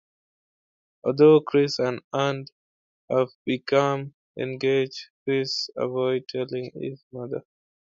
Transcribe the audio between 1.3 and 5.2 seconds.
Chris and Ann have become engaged,